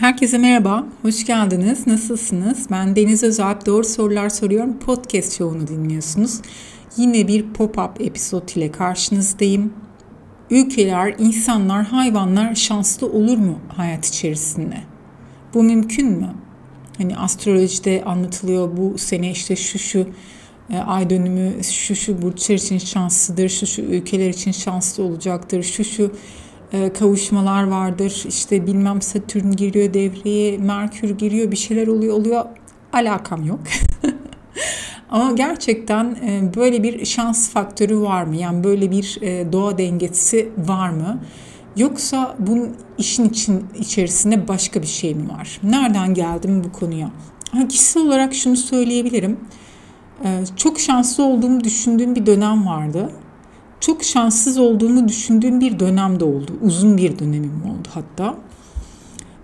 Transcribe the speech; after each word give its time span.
Herkese 0.00 0.38
merhaba, 0.38 0.86
hoş 1.02 1.26
geldiniz. 1.26 1.86
Nasılsınız? 1.86 2.66
Ben 2.70 2.96
Deniz 2.96 3.22
Özalp, 3.22 3.66
Doğru 3.66 3.84
Sorular 3.84 4.28
Soruyorum 4.28 4.78
podcast 4.78 5.38
şovunu 5.38 5.68
dinliyorsunuz. 5.68 6.40
Yine 6.96 7.28
bir 7.28 7.44
pop-up 7.44 8.02
episod 8.02 8.48
ile 8.48 8.72
karşınızdayım. 8.72 9.72
Ülkeler, 10.50 11.14
insanlar, 11.18 11.84
hayvanlar 11.84 12.54
şanslı 12.54 13.06
olur 13.06 13.38
mu 13.38 13.58
hayat 13.76 14.06
içerisinde? 14.06 14.76
Bu 15.54 15.62
mümkün 15.62 16.10
mü? 16.10 16.34
Hani 16.98 17.16
astrolojide 17.16 18.02
anlatılıyor 18.06 18.76
bu 18.76 18.98
sene 18.98 19.30
işte 19.30 19.56
şu 19.56 19.78
şu 19.78 20.08
e, 20.70 20.78
ay 20.78 21.10
dönümü 21.10 21.64
şu 21.64 21.96
şu 21.96 22.22
burçlar 22.22 22.54
için 22.54 22.78
şanslıdır, 22.78 23.48
şu 23.48 23.66
şu 23.66 23.82
ülkeler 23.82 24.28
için 24.28 24.52
şanslı 24.52 25.02
olacaktır, 25.02 25.62
şu 25.62 25.84
şu 25.84 26.12
kavuşmalar 26.98 27.66
vardır. 27.66 28.24
İşte 28.28 28.66
bilmem 28.66 29.02
Satürn 29.02 29.50
giriyor 29.50 29.94
devreye, 29.94 30.58
Merkür 30.58 31.10
giriyor, 31.10 31.50
bir 31.50 31.56
şeyler 31.56 31.86
oluyor 31.86 32.14
oluyor. 32.14 32.44
Alakam 32.92 33.44
yok. 33.44 33.60
Ama 35.10 35.32
gerçekten 35.32 36.04
e, 36.04 36.54
böyle 36.56 36.82
bir 36.82 37.04
şans 37.04 37.50
faktörü 37.50 38.00
var 38.00 38.24
mı? 38.24 38.36
Yani 38.36 38.64
böyle 38.64 38.90
bir 38.90 39.18
e, 39.20 39.52
doğa 39.52 39.78
dengesi 39.78 40.48
var 40.58 40.88
mı? 40.88 41.20
Yoksa 41.76 42.36
bunun 42.38 42.76
işin 42.98 43.28
için 43.28 43.66
içerisinde 43.78 44.48
başka 44.48 44.82
bir 44.82 44.86
şey 44.86 45.14
mi 45.14 45.28
var? 45.28 45.60
Nereden 45.62 46.14
geldim 46.14 46.64
bu 46.64 46.72
konuya? 46.72 47.10
Ha, 47.52 47.68
kişisel 47.68 48.02
olarak 48.02 48.34
şunu 48.34 48.56
söyleyebilirim. 48.56 49.40
Çok 50.56 50.80
şanslı 50.80 51.24
olduğumu 51.24 51.64
düşündüğüm 51.64 52.14
bir 52.14 52.26
dönem 52.26 52.66
vardı 52.66 53.10
çok 53.80 54.04
şanssız 54.04 54.58
olduğumu 54.58 55.08
düşündüğüm 55.08 55.60
bir 55.60 55.78
dönemde 55.78 56.24
oldu. 56.24 56.52
Uzun 56.62 56.96
bir 56.96 57.18
dönemim 57.18 57.62
oldu 57.64 57.88
hatta. 57.94 58.34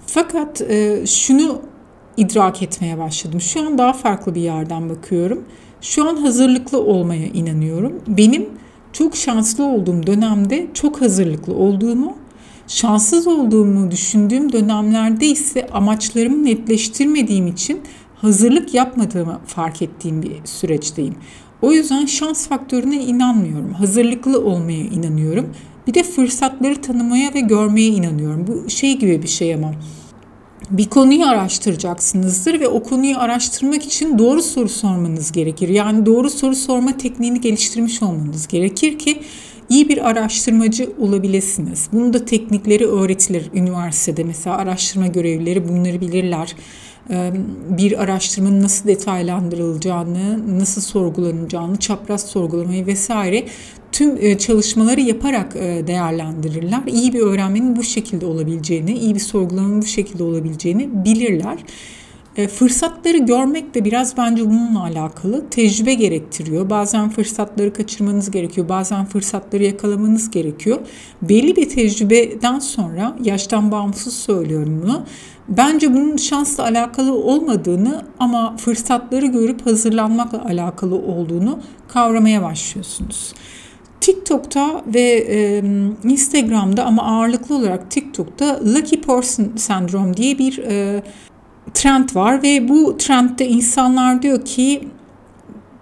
Fakat 0.07 0.60
e, 0.60 1.07
şunu 1.07 1.60
idrak 2.16 2.62
etmeye 2.62 2.98
başladım. 2.98 3.41
Şu 3.41 3.66
an 3.66 3.79
daha 3.79 3.93
farklı 3.93 4.35
bir 4.35 4.41
yerden 4.41 4.88
bakıyorum. 4.88 5.45
Şu 5.80 6.09
an 6.09 6.16
hazırlıklı 6.16 6.80
olmaya 6.80 7.26
inanıyorum. 7.26 8.02
Benim 8.09 8.49
çok 8.93 9.16
şanslı 9.16 9.65
olduğum 9.65 10.07
dönemde 10.07 10.66
çok 10.74 11.01
hazırlıklı 11.01 11.54
olduğumu, 11.54 12.16
şanssız 12.66 13.26
olduğumu 13.26 13.91
düşündüğüm 13.91 14.52
dönemlerde 14.52 15.26
ise 15.26 15.66
amaçlarımı 15.73 16.45
netleştirmediğim 16.45 17.46
için 17.46 17.80
hazırlık 18.15 18.74
yapmadığımı 18.74 19.41
fark 19.46 19.82
ettiğim 19.82 20.23
bir 20.23 20.32
süreçteyim. 20.45 21.15
O 21.65 21.73
yüzden 21.73 22.07
şans 22.07 22.48
faktörüne 22.48 23.04
inanmıyorum. 23.04 23.73
Hazırlıklı 23.73 24.45
olmaya 24.45 24.84
inanıyorum. 24.84 25.46
Bir 25.87 25.95
de 25.95 26.02
fırsatları 26.02 26.80
tanımaya 26.80 27.34
ve 27.34 27.40
görmeye 27.40 27.88
inanıyorum. 27.88 28.46
Bu 28.46 28.70
şey 28.70 28.98
gibi 28.98 29.23
bir 29.23 29.29
şey 29.29 29.54
ama 29.54 29.73
bir 30.70 30.85
konuyu 30.85 31.26
araştıracaksınızdır 31.26 32.60
ve 32.60 32.68
o 32.68 32.82
konuyu 32.82 33.18
araştırmak 33.18 33.85
için 33.85 34.18
doğru 34.18 34.42
soru 34.42 34.68
sormanız 34.68 35.32
gerekir. 35.32 35.68
Yani 35.68 36.07
doğru 36.07 36.30
soru 36.30 36.54
sorma 36.54 36.96
tekniğini 36.96 37.40
geliştirmiş 37.40 38.02
olmanız 38.02 38.48
gerekir 38.48 38.98
ki 38.98 39.20
iyi 39.68 39.88
bir 39.88 40.09
araştırmacı 40.09 40.92
olabilirsiniz. 41.01 41.88
Bunun 41.92 42.12
da 42.12 42.24
teknikleri 42.24 42.87
öğretilir 42.87 43.51
üniversitede. 43.54 44.24
Mesela 44.24 44.57
araştırma 44.57 45.07
görevlileri 45.07 45.68
bunları 45.68 46.01
bilirler 46.01 46.54
bir 47.69 48.02
araştırmanın 48.02 48.63
nasıl 48.63 48.88
detaylandırılacağını, 48.88 50.59
nasıl 50.59 50.80
sorgulanacağını, 50.80 51.77
çapraz 51.77 52.27
sorgulamayı 52.27 52.87
vesaire 52.87 53.45
tüm 53.93 54.38
çalışmaları 54.38 55.01
yaparak 55.01 55.55
değerlendirirler. 55.87 56.82
İyi 56.87 57.13
bir 57.13 57.21
öğrenmenin 57.21 57.77
bu 57.77 57.82
şekilde 57.82 58.27
olabileceğini, 58.27 58.99
iyi 58.99 59.15
bir 59.15 59.21
sorgulamanın 59.21 59.82
bu 59.82 59.87
şekilde 59.87 60.23
olabileceğini 60.23 61.05
bilirler. 61.05 61.59
Fırsatları 62.35 63.18
görmek 63.18 63.74
de 63.74 63.85
biraz 63.85 64.16
bence 64.16 64.47
bununla 64.47 64.82
alakalı. 64.82 65.50
Tecrübe 65.50 65.94
gerektiriyor. 65.94 66.71
Bazen 66.71 67.10
fırsatları 67.10 67.72
kaçırmanız 67.72 68.31
gerekiyor. 68.31 68.69
Bazen 68.69 69.04
fırsatları 69.04 69.64
yakalamanız 69.64 70.31
gerekiyor. 70.31 70.78
Belli 71.22 71.56
bir 71.56 71.69
tecrübeden 71.69 72.58
sonra, 72.58 73.16
yaştan 73.22 73.72
bağımsız 73.72 74.14
söylüyorum 74.14 74.81
bunu 74.82 75.04
Bence 75.48 75.94
bunun 75.94 76.16
şansla 76.16 76.64
alakalı 76.64 77.14
olmadığını 77.14 78.03
ama 78.19 78.56
fırsatları 78.56 79.26
görüp 79.26 79.66
hazırlanmakla 79.66 80.44
alakalı 80.44 80.94
olduğunu 80.94 81.58
kavramaya 81.88 82.42
başlıyorsunuz. 82.42 83.34
TikTok'ta 84.00 84.82
ve 84.87 85.26
e, 85.28 85.62
Instagram'da 86.04 86.84
ama 86.84 87.03
ağırlıklı 87.03 87.56
olarak 87.56 87.91
TikTok'ta 87.91 88.60
Lucky 88.64 89.03
Person 89.03 89.53
Sendrom 89.56 90.16
diye 90.16 90.38
bir 90.38 90.58
e, 90.58 91.03
trend 91.75 92.08
var 92.14 92.42
ve 92.42 92.69
bu 92.69 92.97
trendde 92.98 93.48
insanlar 93.48 94.22
diyor 94.22 94.44
ki 94.44 94.88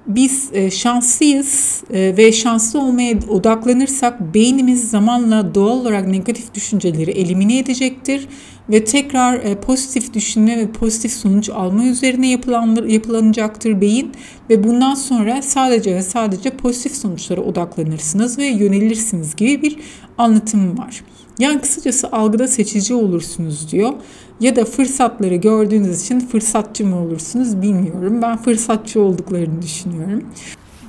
biz 0.06 0.50
e, 0.52 0.70
şanslıyız 0.70 1.82
e, 1.90 2.16
ve 2.16 2.32
şanslı 2.32 2.80
olmaya 2.80 3.18
odaklanırsak 3.28 4.34
beynimiz 4.34 4.90
zamanla 4.90 5.54
doğal 5.54 5.80
olarak 5.80 6.08
negatif 6.08 6.54
düşünceleri 6.54 7.10
elimine 7.10 7.58
edecektir 7.58 8.28
ve 8.70 8.84
tekrar 8.84 9.34
e, 9.34 9.60
pozitif 9.60 10.14
düşünme 10.14 10.58
ve 10.58 10.72
pozitif 10.72 11.12
sonuç 11.12 11.50
alma 11.50 11.84
üzerine 11.84 12.30
yapılan, 12.30 12.88
yapılanacaktır 12.88 13.80
beyin 13.80 14.12
ve 14.50 14.64
bundan 14.64 14.94
sonra 14.94 15.42
sadece 15.42 15.94
ve 15.94 16.02
sadece 16.02 16.50
pozitif 16.50 16.96
sonuçlara 16.96 17.40
odaklanırsınız 17.40 18.38
ve 18.38 18.46
yönelirsiniz 18.46 19.36
gibi 19.36 19.62
bir 19.62 19.76
anlatım 20.18 20.78
var. 20.78 21.04
Yani 21.38 21.60
kısacası 21.60 22.12
algıda 22.12 22.48
seçici 22.48 22.94
olursunuz 22.94 23.72
diyor. 23.72 23.92
Ya 24.42 24.56
da 24.56 24.64
fırsatları 24.64 25.34
gördüğünüz 25.34 26.02
için 26.02 26.20
fırsatçı 26.20 26.86
mı 26.86 27.00
olursunuz 27.00 27.62
bilmiyorum. 27.62 28.22
Ben 28.22 28.36
fırsatçı 28.36 29.00
olduklarını 29.00 29.62
düşünüyorum. 29.62 30.24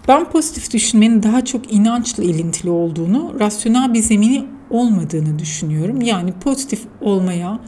Ben 0.08 0.32
pozitif 0.32 0.74
düşünmenin 0.74 1.24
daha 1.24 1.46
çok 1.46 1.74
inançla 1.74 2.24
ilintili 2.24 2.70
olduğunu, 2.70 3.36
rasyonel 3.40 3.94
bir 3.94 4.00
zemini 4.00 4.46
olmadığını 4.70 5.40
düşünüyorum. 5.40 6.02
Yani 6.02 6.32
pozitif 6.44 6.82
olmaya, 7.02 7.60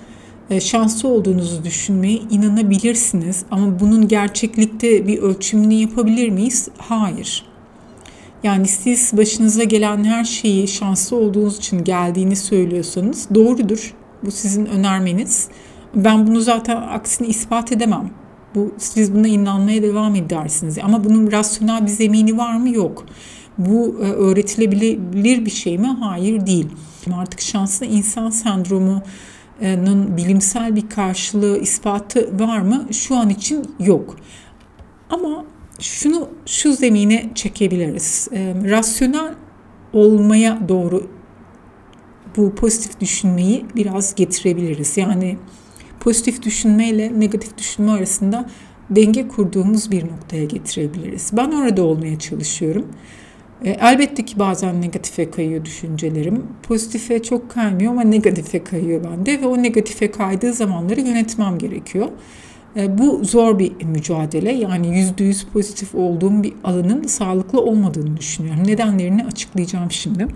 e, 0.50 0.60
şanslı 0.60 1.10
olduğunuzu 1.10 1.64
düşünmeye 1.64 2.20
inanabilirsiniz 2.30 3.46
ama 3.52 3.80
bunun 3.80 4.08
gerçeklikte 4.08 5.08
bir 5.08 5.20
ölçümünü 5.20 5.74
yapabilir 5.74 6.30
miyiz? 6.30 6.68
Hayır. 6.78 7.46
Yani 8.44 8.68
siz 8.68 9.18
başınıza 9.18 9.64
gelen 9.64 10.04
her 10.04 10.24
şeyi 10.24 10.68
şanslı 10.68 11.18
olduğunuz 11.18 11.58
için 11.58 11.84
geldiğini 11.84 12.36
söylüyorsanız 12.36 13.28
doğrudur. 13.36 13.94
Bu 14.24 14.32
sizin 14.32 14.66
önermeniz. 14.66 15.50
Ben 15.96 16.28
bunu 16.28 16.42
zaten 16.42 16.76
aksini 16.78 17.28
ispat 17.28 17.72
edemem. 17.72 18.10
Bu 18.56 18.74
siz 18.78 19.16
buna 19.16 19.28
inanmaya 19.28 19.84
devam 19.84 20.16
edersiniz. 20.16 20.78
Ama 20.84 21.04
bunun 21.04 21.32
rasyonel 21.32 21.82
bir 21.82 21.92
zemini 21.92 22.38
var 22.38 22.58
mı? 22.58 22.70
Yok. 22.70 23.06
Bu 23.58 23.96
e, 24.02 24.04
öğretilebilir 24.04 25.46
bir 25.46 25.52
şey 25.52 25.78
mi? 25.78 25.98
Hayır 26.00 26.46
değil. 26.46 26.68
Artık 27.14 27.42
şanslı 27.42 27.86
insan 27.86 28.30
sendromunun 28.30 30.18
bilimsel 30.18 30.76
bir 30.76 30.90
karşılığı, 30.90 31.58
ispatı 31.58 32.40
var 32.40 32.60
mı? 32.60 32.88
Şu 32.92 33.16
an 33.16 33.30
için 33.30 33.76
yok. 33.80 34.16
Ama 35.10 35.46
şunu 35.80 36.30
şu 36.46 36.74
zemine 36.74 37.30
çekebiliriz. 37.36 38.28
E, 38.32 38.54
rasyonel 38.64 39.34
olmaya 39.94 40.70
doğru 40.70 41.08
bu 42.38 42.56
pozitif 42.56 43.00
düşünmeyi 43.00 43.66
biraz 43.76 44.16
getirebiliriz. 44.16 44.98
Yani 44.98 45.38
pozitif 46.06 46.44
düşünme 46.44 46.90
ile 46.90 47.20
negatif 47.20 47.58
düşünme 47.58 47.92
arasında 47.92 48.50
denge 48.90 49.28
kurduğumuz 49.28 49.92
bir 49.92 50.04
noktaya 50.04 50.46
getirebiliriz. 50.46 51.30
Ben 51.34 51.52
orada 51.52 51.84
olmaya 51.84 52.20
çalışıyorum. 52.20 52.86
E, 53.64 53.70
elbette 53.70 54.26
ki 54.26 54.40
bazen 54.40 54.82
negatife 54.82 55.32
kayıyor 55.32 55.66
düşüncelerim. 55.66 56.44
Pozitife 56.64 57.24
çok 57.24 57.52
kaymıyor 57.52 57.92
ama 57.92 58.02
negatife 58.02 58.64
kayıyor 58.64 59.04
bende 59.04 59.42
ve 59.42 59.48
o 59.48 59.64
negatife 59.64 60.12
kaydığı 60.12 60.54
zamanları 60.54 61.02
yönetmem 61.02 61.58
gerekiyor. 61.58 62.08
E, 62.76 62.98
bu 62.98 63.24
zor 63.24 63.60
bir 63.60 63.84
mücadele. 63.86 64.52
Yani 64.52 64.98
yüzde 64.98 65.24
yüz 65.24 65.44
pozitif 65.44 65.96
olduğum 65.96 66.44
bir 66.44 66.54
alanın 66.64 67.04
sağlıklı 67.04 67.62
olmadığını 67.62 68.18
düşünüyorum. 68.18 68.68
Nedenlerini 68.68 69.26
açıklayacağım 69.26 69.92
şimdi. 69.92 70.28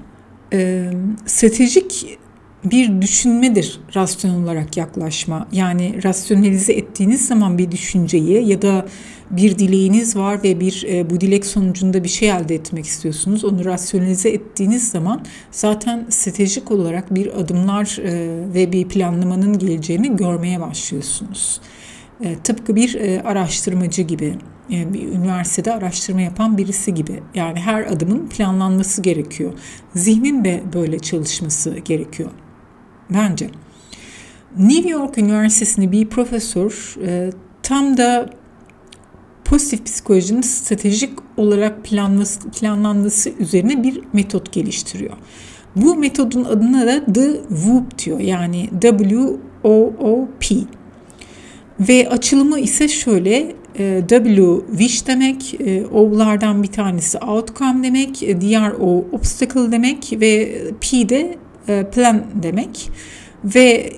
E, 0.54 0.92
stratejik 1.26 2.20
bir 2.64 3.02
düşünmedir 3.02 3.80
rasyonel 3.96 4.44
olarak 4.44 4.78
yaklaşma. 4.78 5.48
Yani 5.52 6.04
rasyonelize 6.04 6.74
ettiğiniz 6.74 7.28
zaman 7.28 7.58
bir 7.58 7.72
düşünceyi 7.72 8.48
ya 8.48 8.62
da 8.62 8.86
bir 9.32 9.60
dileğiniz 9.60 10.16
var 10.16 10.44
ve 10.44 10.60
bir 10.60 10.86
e, 10.90 11.10
bu 11.10 11.22
dilek 11.22 11.46
sonucunda 11.46 12.04
bir 12.04 12.10
şey 12.10 12.30
elde 12.30 12.56
etmek 12.56 12.86
istiyorsunuz. 12.86 13.46
Onu 13.46 13.66
rasyonelize 13.66 14.30
ettiğiniz 14.30 14.90
zaman 14.90 15.26
zaten 15.52 16.06
stratejik 16.10 16.72
olarak 16.72 17.16
bir 17.16 17.40
adımlar 17.40 17.98
e, 18.04 18.54
ve 18.54 18.72
bir 18.72 18.88
planlamanın 18.88 19.60
geleceğini 19.60 20.16
görmeye 20.16 20.62
başlıyorsunuz. 20.62 21.62
E, 22.24 22.36
tıpkı 22.36 22.76
bir 22.76 22.96
e, 22.96 23.22
araştırmacı 23.22 24.02
gibi, 24.02 24.36
e, 24.72 24.94
bir 24.94 25.08
üniversitede 25.08 25.74
araştırma 25.74 26.22
yapan 26.22 26.58
birisi 26.58 26.94
gibi. 26.94 27.20
Yani 27.36 27.60
her 27.60 27.84
adımın 27.84 28.30
planlanması 28.30 29.02
gerekiyor. 29.02 29.54
Zihnin 29.96 30.46
de 30.46 30.64
böyle 30.74 31.00
çalışması 31.00 31.80
gerekiyor 31.80 32.30
bence. 33.14 33.50
New 34.58 34.90
York 34.90 35.18
Üniversitesi'nde 35.18 35.92
bir 35.92 36.06
profesör 36.06 36.96
e, 37.06 37.30
tam 37.64 37.98
da 37.98 38.30
pozitif 39.46 39.86
psikolojinin 39.86 40.42
stratejik 40.42 41.14
olarak 41.38 41.84
planması, 41.84 42.50
planlanması 42.50 43.30
üzerine 43.40 43.84
bir 43.84 44.02
metot 44.14 44.54
geliştiriyor. 44.54 45.14
Bu 45.76 45.96
metodun 45.96 46.44
adına 46.44 46.88
da 46.88 47.06
The 47.14 47.42
WOOP 47.50 48.06
diyor. 48.06 48.20
Yani 48.20 48.70
W-O-O-P. 48.82 50.56
Ve 51.80 52.10
açılımı 52.10 52.60
ise 52.60 52.88
şöyle 52.88 53.56
e, 53.80 54.04
W 54.08 54.60
wish 54.70 55.08
demek, 55.08 55.62
e, 55.62 55.86
O'lardan 55.86 56.64
bir 56.64 56.68
tanesi 56.68 57.18
outcome 57.18 57.84
demek, 57.84 58.24
e, 58.24 58.42
diğer 58.42 58.72
O 58.72 59.06
obstacle 59.12 59.72
demek 59.72 60.12
ve 60.12 60.62
P 60.82 61.10
de 61.10 61.38
plan 61.94 62.24
demek. 62.44 62.92
Ve 63.44 63.94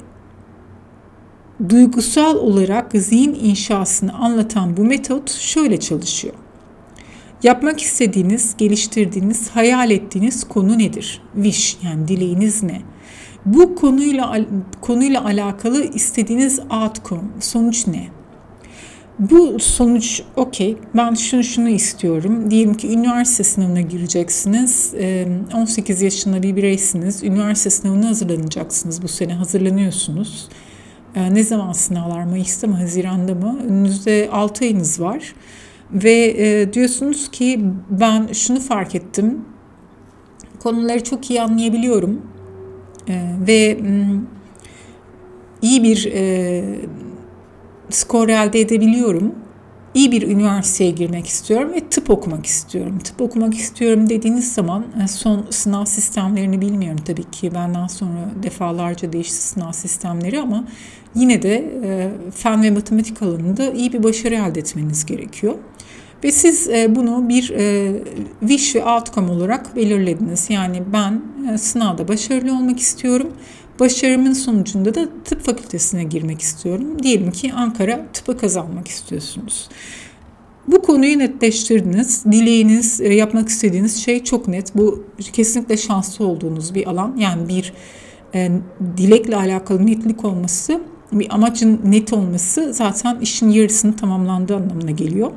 duygusal 1.69 2.35
olarak 2.35 2.91
zihin 2.93 3.33
inşasını 3.33 4.13
anlatan 4.13 4.77
bu 4.77 4.83
metot 4.83 5.31
şöyle 5.31 5.79
çalışıyor. 5.79 6.33
Yapmak 7.43 7.81
istediğiniz, 7.81 8.57
geliştirdiğiniz, 8.57 9.49
hayal 9.49 9.91
ettiğiniz 9.91 10.43
konu 10.43 10.77
nedir? 10.77 11.21
Wish 11.35 11.77
yani 11.83 12.07
dileğiniz 12.07 12.63
ne? 12.63 12.81
Bu 13.45 13.75
konuyla 13.75 14.37
konuyla 14.81 15.25
alakalı 15.25 15.83
istediğiniz 15.83 16.59
outcome, 16.59 17.27
sonuç 17.39 17.87
ne? 17.87 18.20
Bu 19.19 19.59
sonuç 19.59 20.21
okey 20.35 20.77
ben 20.95 21.13
şunu 21.13 21.43
şunu 21.43 21.69
istiyorum. 21.69 22.51
Diyelim 22.51 22.73
ki 22.73 22.93
üniversite 22.93 23.43
sınavına 23.43 23.81
gireceksiniz. 23.81 24.93
18 25.55 26.01
yaşında 26.01 26.43
bir 26.43 26.55
bireysiniz. 26.55 27.23
Üniversite 27.23 27.69
sınavına 27.69 28.07
hazırlanacaksınız. 28.07 29.03
Bu 29.03 29.07
sene 29.07 29.33
hazırlanıyorsunuz. 29.33 30.49
Ne 31.31 31.43
zaman 31.43 31.71
sınavlar? 31.71 32.23
Mayıs'ta 32.23 32.67
mı? 32.67 32.75
Haziran'da 32.75 33.35
mı? 33.35 33.59
Önünüzde 33.67 34.29
6 34.31 34.65
ayınız 34.65 35.01
var. 35.01 35.35
Ve 35.91 36.73
diyorsunuz 36.73 37.31
ki 37.31 37.59
ben 37.89 38.27
şunu 38.33 38.59
fark 38.59 38.95
ettim. 38.95 39.41
Konuları 40.59 41.03
çok 41.03 41.29
iyi 41.29 41.41
anlayabiliyorum. 41.41 42.21
Ve 43.47 43.79
iyi 45.61 45.83
bir 45.83 46.11
skor 47.91 48.29
elde 48.29 48.59
edebiliyorum. 48.59 49.35
İyi 49.93 50.11
bir 50.11 50.27
üniversiteye 50.27 50.91
girmek 50.91 51.27
istiyorum 51.27 51.73
ve 51.73 51.89
tıp 51.89 52.09
okumak 52.09 52.45
istiyorum. 52.45 52.99
Tıp 52.99 53.21
okumak 53.21 53.53
istiyorum 53.53 54.09
dediğiniz 54.09 54.53
zaman 54.53 54.85
e, 55.03 55.07
son 55.07 55.45
sınav 55.49 55.85
sistemlerini 55.85 56.61
bilmiyorum 56.61 56.99
tabii 57.05 57.31
ki. 57.31 57.53
Benden 57.53 57.87
sonra 57.87 58.29
defalarca 58.43 59.13
değişti 59.13 59.35
sınav 59.35 59.71
sistemleri 59.71 60.39
ama 60.39 60.67
yine 61.15 61.41
de 61.41 61.71
e, 61.83 62.11
fen 62.31 62.63
ve 62.63 62.71
matematik 62.71 63.21
alanında 63.21 63.71
iyi 63.71 63.93
bir 63.93 64.03
başarı 64.03 64.35
elde 64.35 64.59
etmeniz 64.59 65.05
gerekiyor. 65.05 65.55
Ve 66.23 66.31
siz 66.31 66.69
e, 66.69 66.95
bunu 66.95 67.29
bir 67.29 67.47
wish 68.39 68.75
ve 68.75 68.85
outcome 68.85 69.31
olarak 69.31 69.75
belirlediniz. 69.75 70.49
Yani 70.49 70.83
ben 70.93 71.21
sınavda 71.57 72.07
başarılı 72.07 72.51
olmak 72.51 72.79
istiyorum 72.79 73.27
Başarımın 73.81 74.33
sonucunda 74.33 74.95
da 74.95 75.07
tıp 75.25 75.41
fakültesine 75.41 76.03
girmek 76.03 76.41
istiyorum. 76.41 77.03
Diyelim 77.03 77.31
ki 77.31 77.53
Ankara 77.53 78.05
tıpı 78.13 78.37
kazanmak 78.37 78.87
istiyorsunuz. 78.87 79.69
Bu 80.67 80.81
konuyu 80.81 81.19
netleştirdiniz. 81.19 82.25
Dileğiniz, 82.25 83.01
e, 83.01 83.13
yapmak 83.13 83.49
istediğiniz 83.49 84.03
şey 84.03 84.23
çok 84.23 84.47
net. 84.47 84.75
Bu 84.75 85.03
kesinlikle 85.33 85.77
şanslı 85.77 86.25
olduğunuz 86.25 86.75
bir 86.75 86.87
alan. 86.87 87.15
Yani 87.17 87.49
bir 87.49 87.73
e, 88.35 88.51
dilekle 88.97 89.35
alakalı 89.35 89.85
netlik 89.85 90.25
olması, 90.25 90.81
bir 91.11 91.27
amacın 91.33 91.81
net 91.85 92.13
olması 92.13 92.73
zaten 92.73 93.19
işin 93.19 93.49
yarısını 93.49 93.95
tamamlandığı 93.95 94.55
anlamına 94.55 94.91
geliyor. 94.91 95.31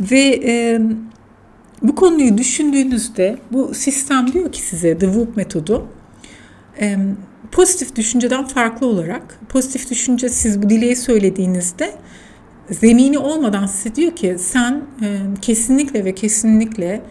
Ve 0.00 0.40
e, 0.44 0.80
bu 1.82 1.94
konuyu 1.94 2.38
düşündüğünüzde 2.38 3.38
bu 3.52 3.74
sistem 3.74 4.32
diyor 4.32 4.52
ki 4.52 4.62
size 4.62 4.98
The 4.98 5.06
Whoop 5.06 5.36
metodu 5.36 5.86
e, 6.80 6.98
pozitif 7.50 7.96
düşünceden 7.96 8.46
farklı 8.46 8.86
olarak 8.86 9.38
pozitif 9.48 9.90
düşünce 9.90 10.28
siz 10.28 10.62
bu 10.62 10.70
dileği 10.70 10.96
söylediğinizde 10.96 11.94
zemini 12.70 13.18
olmadan 13.18 13.66
size 13.66 13.94
diyor 13.94 14.16
ki 14.16 14.36
sen 14.38 14.82
e, 15.02 15.18
kesinlikle 15.42 16.04
ve 16.04 16.14
kesinlikle 16.14 17.02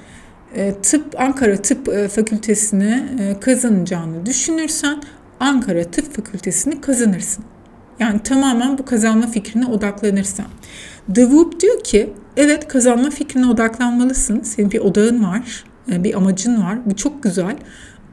e, 0.56 0.74
tıp 0.74 1.20
Ankara 1.20 1.58
Tıp 1.58 1.90
e, 1.90 2.08
Fakültesini 2.08 3.04
e, 3.20 3.40
kazanacağını 3.40 4.26
düşünürsen 4.26 5.02
Ankara 5.40 5.84
Tıp 5.84 6.16
Fakültesini 6.16 6.82
kazanırsın. 6.82 7.46
Yani 8.00 8.24
tamamen 8.24 8.78
bu 8.78 8.86
kazanma 8.86 9.28
fikrine 9.28 9.66
odaklanırsan. 9.66 10.46
The 11.16 11.22
Whoop 11.22 11.60
diyor 11.60 11.84
ki 11.84 12.14
evet 12.38 12.68
kazanma 12.68 13.10
fikrine 13.10 13.48
odaklanmalısın. 13.48 14.42
Senin 14.42 14.72
bir 14.72 14.80
odağın 14.80 15.24
var, 15.24 15.64
e, 15.92 16.04
bir 16.04 16.14
amacın 16.14 16.64
var. 16.64 16.78
Bu 16.86 16.96
çok 16.96 17.24
güzel. 17.24 17.58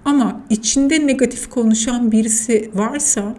Ama 0.05 0.41
içinde 0.51 1.07
negatif 1.07 1.51
konuşan 1.51 2.13
birisi 2.13 2.71
varsa, 2.75 3.35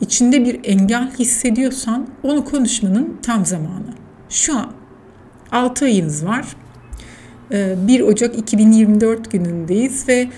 içinde 0.00 0.44
bir 0.44 0.60
engel 0.64 1.10
hissediyorsan 1.18 2.08
onu 2.22 2.44
konuşmanın 2.44 3.18
tam 3.22 3.46
zamanı. 3.46 3.94
Şu 4.28 4.58
an 4.58 4.72
6 5.52 5.84
ayınız 5.84 6.26
var. 6.26 6.46
1 7.50 8.00
ee, 8.00 8.04
Ocak 8.04 8.38
2024 8.38 9.30
günündeyiz 9.30 10.08
ve 10.08 10.28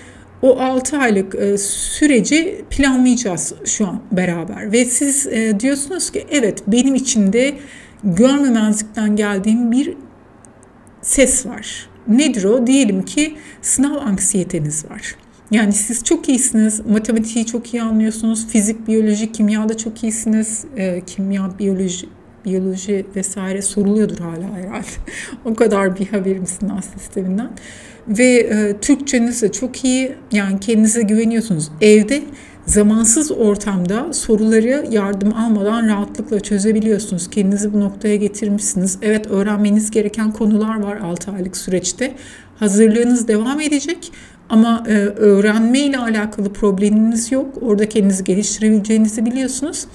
o 0.41 0.59
6 0.59 0.97
aylık 0.97 1.35
e, 1.35 1.57
süreci 1.57 2.65
planlayacağız 2.69 3.53
şu 3.65 3.87
an 3.87 4.01
beraber. 4.11 4.71
Ve 4.71 4.85
siz 4.85 5.27
e, 5.27 5.59
diyorsunuz 5.59 6.09
ki 6.09 6.25
evet 6.29 6.63
benim 6.67 6.95
içinde 6.95 7.57
görmemezlikten 8.03 9.15
geldiğim 9.15 9.71
bir 9.71 9.93
ses 11.01 11.45
var. 11.45 11.89
Nedir 12.07 12.43
o? 12.43 12.67
Diyelim 12.67 13.05
ki 13.05 13.35
sınav 13.61 13.95
anksiyeteniz 13.95 14.85
var. 14.89 15.15
Yani 15.51 15.73
siz 15.73 16.03
çok 16.03 16.29
iyisiniz, 16.29 16.85
matematiği 16.85 17.45
çok 17.45 17.73
iyi 17.73 17.83
anlıyorsunuz, 17.83 18.47
fizik, 18.47 18.87
biyoloji, 18.87 19.31
kimyada 19.31 19.77
çok 19.77 20.03
iyisiniz. 20.03 20.65
E, 20.77 21.01
kimya, 21.07 21.59
biyoloji, 21.59 22.09
biyoloji 22.45 23.05
vesaire 23.15 23.61
soruluyordur 23.61 24.17
hala 24.17 24.55
herhalde. 24.55 24.87
o 25.45 25.55
kadar 25.55 25.99
bir 25.99 26.07
haberim 26.07 26.47
sınav 26.47 26.81
sisteminden. 26.81 27.49
Ve 28.07 28.37
e, 28.37 28.77
Türkçeniz 28.81 29.41
de 29.41 29.51
çok 29.51 29.85
iyi. 29.85 30.15
Yani 30.31 30.59
kendinize 30.59 31.01
güveniyorsunuz. 31.01 31.71
Evde 31.81 32.23
zamansız 32.65 33.31
ortamda 33.31 34.13
soruları 34.13 34.87
yardım 34.91 35.33
almadan 35.33 35.87
rahatlıkla 35.87 36.39
çözebiliyorsunuz. 36.39 37.29
Kendinizi 37.29 37.73
bu 37.73 37.79
noktaya 37.79 38.15
getirmişsiniz. 38.15 38.97
Evet 39.01 39.27
öğrenmeniz 39.27 39.91
gereken 39.91 40.31
konular 40.31 40.81
var 40.81 40.97
6 40.97 41.31
aylık 41.31 41.57
süreçte. 41.57 42.15
Hazırlığınız 42.59 43.27
devam 43.27 43.61
edecek 43.61 44.11
ama 44.49 44.83
e, 44.87 44.91
öğrenme 44.97 45.79
ile 45.79 45.97
alakalı 45.97 46.53
probleminiz 46.53 47.31
yok. 47.31 47.57
Orada 47.61 47.89
kendinizi 47.89 48.23
geliştirebileceğinizi 48.23 49.25
biliyorsunuz. 49.25 49.85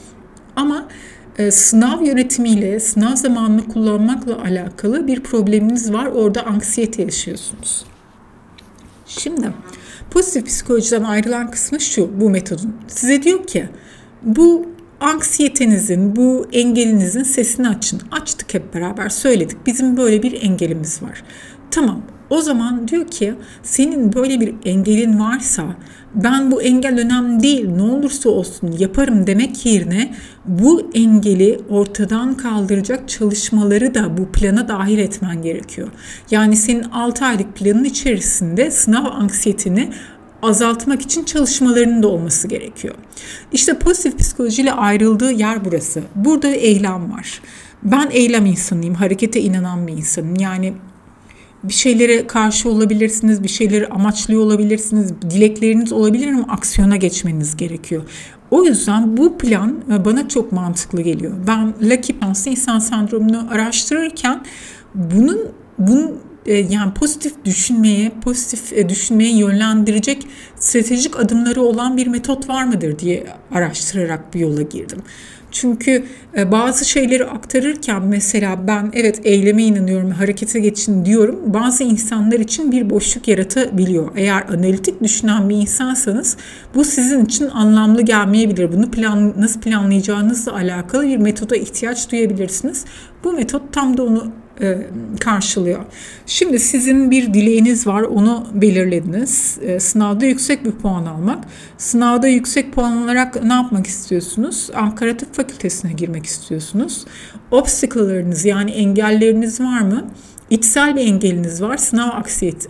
Ama 0.57 0.89
e, 1.39 1.51
sınav 1.51 2.03
yönetimiyle, 2.03 2.81
sınav 2.81 3.17
zamanını 3.17 3.69
kullanmakla 3.69 4.43
alakalı 4.43 5.07
bir 5.07 5.21
probleminiz 5.23 5.93
var. 5.93 6.07
Orada 6.07 6.47
anksiyete 6.47 7.03
yaşıyorsunuz. 7.03 7.85
Şimdi 9.07 9.53
pozitif 10.11 10.47
psikolojiden 10.47 11.05
ayrılan 11.05 11.51
kısmı 11.51 11.81
şu 11.81 12.21
bu 12.21 12.31
metodun. 12.31 12.77
Size 12.89 13.23
diyor 13.23 13.47
ki 13.47 13.69
bu 14.23 14.67
anksiyetenizin, 15.03 16.17
bu 16.17 16.47
engelinizin 16.53 17.23
sesini 17.23 17.69
açın. 17.69 18.01
Açtık 18.11 18.55
hep 18.55 18.75
beraber 18.75 19.09
söyledik. 19.09 19.67
Bizim 19.67 19.97
böyle 19.97 20.23
bir 20.23 20.43
engelimiz 20.43 21.03
var. 21.03 21.23
Tamam 21.71 22.03
o 22.31 22.41
zaman 22.43 22.89
diyor 22.89 23.07
ki 23.07 23.35
senin 23.63 24.13
böyle 24.13 24.41
bir 24.41 24.55
engelin 24.65 25.21
varsa 25.21 25.65
ben 26.15 26.51
bu 26.51 26.63
engel 26.63 27.01
önemli 27.01 27.43
değil 27.43 27.69
ne 27.69 27.83
olursa 27.83 28.29
olsun 28.29 28.75
yaparım 28.79 29.27
demek 29.27 29.67
yerine 29.67 30.15
bu 30.45 30.91
engeli 30.95 31.61
ortadan 31.69 32.37
kaldıracak 32.37 33.09
çalışmaları 33.09 33.95
da 33.95 34.19
bu 34.19 34.33
plana 34.33 34.69
dahil 34.69 34.99
etmen 34.99 35.43
gerekiyor. 35.43 35.89
Yani 36.31 36.57
senin 36.57 36.83
6 36.83 37.25
aylık 37.25 37.57
planın 37.57 37.85
içerisinde 37.85 38.71
sınav 38.71 39.05
anksiyetini 39.05 39.91
azaltmak 40.43 41.03
için 41.03 41.25
çalışmalarının 41.25 42.03
da 42.03 42.09
olması 42.09 42.49
gerekiyor. 42.49 42.95
İşte 43.53 43.79
pozitif 43.79 44.19
psikolojiyle 44.19 44.73
ayrıldığı 44.73 45.33
yer 45.33 45.65
burası. 45.65 46.03
Burada 46.15 46.49
eylem 46.49 47.13
var. 47.13 47.43
Ben 47.83 48.09
eylem 48.11 48.47
insanıyım, 48.47 48.95
harekete 48.95 49.41
inanan 49.41 49.87
bir 49.87 49.93
insanım. 49.93 50.37
Yani 50.37 50.75
bir 51.63 51.73
şeylere 51.73 52.27
karşı 52.27 52.69
olabilirsiniz, 52.69 53.43
bir 53.43 53.49
şeyleri 53.49 53.87
amaçlıyor 53.87 54.41
olabilirsiniz, 54.43 55.13
dilekleriniz 55.31 55.93
olabilir 55.93 56.29
ama 56.29 56.45
aksiyona 56.49 56.97
geçmeniz 56.97 57.57
gerekiyor. 57.57 58.03
O 58.51 58.65
yüzden 58.65 59.17
bu 59.17 59.39
plan 59.39 59.83
bana 60.05 60.29
çok 60.29 60.53
mantıklı 60.53 61.03
geliyor. 61.03 61.33
Ben 61.47 61.75
Lucky 61.83 62.19
Plans'ı 62.19 62.51
insan 62.51 62.79
sendromunu 62.79 63.47
araştırırken 63.51 64.45
bunun 64.95 65.39
bunun 65.79 66.19
yani 66.47 66.95
pozitif 66.95 67.45
düşünmeye, 67.45 68.13
pozitif 68.25 68.73
e, 68.73 68.89
düşünmeye 68.89 69.37
yönlendirecek 69.39 70.27
stratejik 70.57 71.21
adımları 71.21 71.63
olan 71.63 71.97
bir 71.97 72.07
metot 72.07 72.49
var 72.49 72.65
mıdır 72.65 72.99
diye 72.99 73.27
araştırarak 73.51 74.35
bir 74.35 74.41
yola 74.41 74.63
girdim. 74.63 75.03
Çünkü 75.53 76.05
e, 76.37 76.53
bazı 76.53 76.85
şeyleri 76.85 77.25
aktarırken 77.25 78.03
mesela 78.03 78.67
ben 78.67 78.91
evet 78.95 79.21
eyleme 79.25 79.63
inanıyorum, 79.63 80.11
harekete 80.11 80.61
geçin 80.61 81.05
diyorum. 81.05 81.41
Bazı 81.47 81.85
insanlar 81.85 82.41
için 82.41 82.73
bir 82.73 82.91
boşluk 82.91 83.29
yaratabiliyor. 83.29 84.11
Eğer 84.17 84.45
analitik 84.49 85.03
düşünen 85.03 85.49
bir 85.49 85.57
insansanız 85.57 86.37
bu 86.75 86.85
sizin 86.85 87.25
için 87.25 87.49
anlamlı 87.49 88.03
gelmeyebilir. 88.03 88.73
Bunu 88.73 88.91
plan, 88.91 89.35
nasıl 89.39 89.61
planlayacağınızla 89.61 90.55
alakalı 90.55 91.07
bir 91.07 91.17
metoda 91.17 91.57
ihtiyaç 91.57 92.11
duyabilirsiniz. 92.11 92.85
Bu 93.25 93.33
metot 93.33 93.73
tam 93.73 93.97
da 93.97 94.03
onu 94.03 94.33
e, 94.61 94.79
karşılıyor. 95.21 95.85
Şimdi 96.27 96.59
sizin 96.59 97.11
bir 97.11 97.35
dileğiniz 97.35 97.87
var, 97.87 98.03
onu 98.03 98.47
belirlediniz. 98.55 99.59
E, 99.63 99.81
sınavda 99.81 100.27
yüksek 100.27 100.65
bir 100.65 100.71
puan 100.71 101.07
almak. 101.07 101.45
Sınavda 101.79 102.29
yüksek 102.29 102.73
puan 102.73 102.97
alarak 102.97 103.45
ne 103.45 103.53
yapmak 103.53 103.87
istiyorsunuz? 103.87 104.71
Ankara 104.75 105.17
Tıp 105.17 105.35
Fakültesine 105.35 105.93
girmek 105.93 106.27
istiyorsunuz. 106.27 107.05
Obstacle'larınız 107.51 108.45
yani 108.45 108.71
engelleriniz 108.71 109.61
var 109.61 109.81
mı? 109.81 110.05
İçsel 110.51 110.97
bir 110.97 111.01
engeliniz 111.01 111.63
var, 111.63 111.77
sınav 111.77 112.11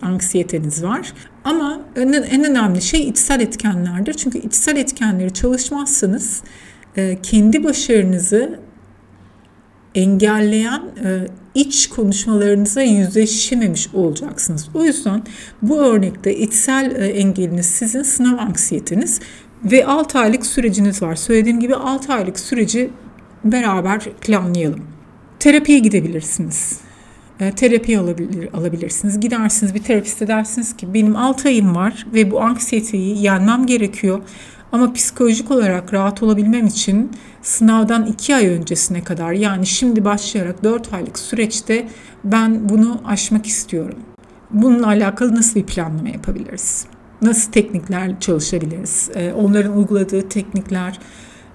anksiyeteniz 0.03 0.85
var. 0.85 1.13
Ama 1.45 1.81
en 1.97 2.45
önemli 2.45 2.83
şey 2.83 3.09
içsel 3.09 3.41
etkenlerdir. 3.41 4.15
Çünkü 4.15 4.39
içsel 4.39 4.77
etkenleri 4.77 5.33
çalışmazsanız 5.35 6.43
e, 6.97 7.19
kendi 7.23 7.65
başarınızı 7.65 8.59
engelleyen 9.95 10.83
e, 11.05 11.27
iç 11.55 11.89
konuşmalarınıza 11.89 12.83
yüzleşememiş 12.83 13.89
olacaksınız. 13.95 14.69
O 14.75 14.85
yüzden 14.85 15.23
bu 15.63 15.79
örnekte 15.79 16.37
içsel 16.37 16.97
e, 16.97 17.07
engeliniz 17.07 17.67
sizin 17.67 18.03
sınav 18.03 18.39
anksiyetiniz 18.39 19.21
ve 19.65 19.87
6 19.87 20.19
aylık 20.19 20.47
süreciniz 20.47 21.03
var. 21.03 21.15
Söylediğim 21.15 21.61
gibi 21.61 21.75
6 21.75 22.13
aylık 22.13 22.41
süreci 22.41 22.91
beraber 23.45 24.01
planlayalım. 24.21 24.85
Terapiye 25.39 25.79
gidebilirsiniz. 25.79 26.81
E, 27.41 27.53
terapi 27.53 27.99
alabilir, 27.99 28.49
alabilirsiniz. 28.55 29.21
Gidersiniz 29.21 29.75
bir 29.75 29.83
terapiste 29.83 30.29
dersiniz 30.29 30.77
ki 30.77 30.95
benim 30.95 31.17
6 31.17 31.49
ayım 31.49 31.75
var 31.75 32.07
ve 32.15 32.31
bu 32.31 32.41
anksiyeteyi 32.41 33.23
yenmem 33.23 33.67
gerekiyor. 33.67 34.23
Ama 34.73 34.93
psikolojik 34.93 35.51
olarak 35.51 35.95
rahat 35.95 36.23
olabilmem 36.23 36.67
için 36.67 37.11
sınavdan 37.43 38.07
2 38.07 38.35
ay 38.35 38.47
öncesine 38.47 39.05
kadar 39.05 39.33
yani 39.33 39.67
şimdi 39.67 40.05
başlayarak 40.05 40.65
4 40.65 40.93
aylık 40.93 41.19
süreçte 41.19 41.89
ben 42.25 42.69
bunu 42.69 43.01
aşmak 43.07 43.47
istiyorum. 43.47 43.99
Bununla 44.51 44.87
alakalı 44.87 45.35
nasıl 45.35 45.61
bir 45.61 45.67
planlama 45.67 46.09
yapabiliriz? 46.09 46.87
Nasıl 47.23 47.53
teknikler 47.53 48.21
çalışabiliriz? 48.21 49.11
Ee, 49.15 49.33
onların 49.33 49.77
uyguladığı 49.77 50.29
teknikler 50.29 50.99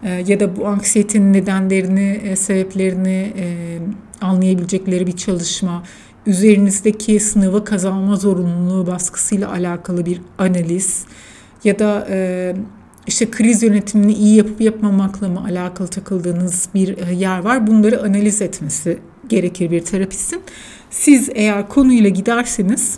e, 0.03 0.09
ya 0.27 0.39
da 0.39 0.55
bu 0.55 0.67
anksiyetenin 0.67 1.33
nedenlerini, 1.33 2.21
e, 2.23 2.35
sebeplerini 2.35 3.33
e, 3.37 3.77
anlayabilecekleri 4.21 5.07
bir 5.07 5.17
çalışma, 5.17 5.83
üzerinizdeki 6.25 7.19
sınavı 7.19 7.63
kazanma 7.63 8.15
zorunluluğu 8.15 8.87
baskısıyla 8.87 9.51
alakalı 9.51 10.05
bir 10.05 10.21
analiz 10.37 11.05
ya 11.63 11.79
da 11.79 12.07
işte 13.07 13.31
kriz 13.31 13.63
yönetimini 13.63 14.13
iyi 14.13 14.35
yapıp 14.35 14.61
yapmamakla 14.61 15.29
mı 15.29 15.43
alakalı 15.45 15.87
takıldığınız 15.87 16.69
bir 16.73 16.97
e, 16.97 17.13
yer 17.13 17.39
var. 17.39 17.67
Bunları 17.67 18.01
analiz 18.01 18.41
etmesi 18.41 18.99
gerekir 19.27 19.71
bir 19.71 19.85
terapistin. 19.85 20.41
Siz 20.89 21.29
eğer 21.35 21.67
konuyla 21.69 22.09
giderseniz 22.09 22.97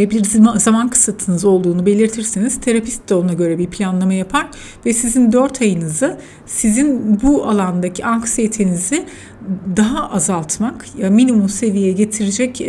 ve 0.00 0.10
bir 0.10 0.24
zaman 0.56 0.90
kısıtınız 0.90 1.44
olduğunu 1.44 1.86
belirtirseniz 1.86 2.60
terapist 2.60 3.08
de 3.08 3.14
ona 3.14 3.32
göre 3.32 3.58
bir 3.58 3.66
planlama 3.66 4.14
yapar 4.14 4.46
ve 4.86 4.92
sizin 4.92 5.32
4 5.32 5.62
ayınızı 5.62 6.18
sizin 6.46 7.20
bu 7.22 7.44
alandaki 7.48 8.04
anksiyetenizi 8.04 9.04
daha 9.76 10.10
azaltmak, 10.10 10.86
minimum 11.10 11.48
seviyeye 11.48 11.92
getirecek 11.92 12.60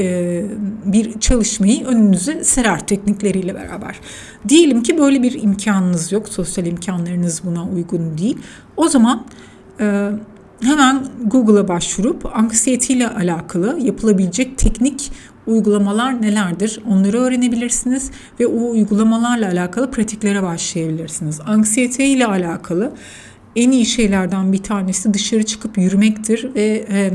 bir 0.86 1.20
çalışmayı 1.20 1.86
önünüze 1.86 2.44
serer 2.44 2.88
teknikleriyle 2.88 3.56
beraber. 3.56 4.00
Diyelim 4.50 4.84
ki 4.84 4.98
böyle 4.98 5.24
bir 5.24 5.44
imkanınız 5.44 6.12
yok, 6.12 6.30
sosyal 6.30 6.66
imkanlarınız 6.68 7.42
buna 7.46 7.70
uygun 7.70 8.18
değil. 8.18 8.38
O 8.78 8.88
zaman 8.88 9.26
hemen 10.64 11.06
Google'a 11.26 11.68
başvurup 11.68 12.36
anksiyetiyle 12.36 13.10
alakalı 13.10 13.80
yapılabilecek 13.80 14.58
teknik 14.58 15.12
uygulamalar 15.48 16.22
nelerdir? 16.22 16.80
Onları 16.90 17.20
öğrenebilirsiniz 17.20 18.12
ve 18.40 18.48
o 18.48 18.70
uygulamalarla 18.70 19.48
alakalı 19.48 19.92
pratiklere 19.92 20.44
başlayabilirsiniz. 20.44 21.40
Anksiyete 21.46 22.06
ile 22.06 22.26
alakalı 22.26 22.92
en 23.56 23.72
iyi 23.72 23.86
şeylerden 23.86 24.54
bir 24.54 24.64
tanesi 24.64 25.14
dışarı 25.14 25.44
çıkıp 25.44 25.78
yürümektir 25.78 26.56
ve 26.56 26.86
e, 26.92 27.12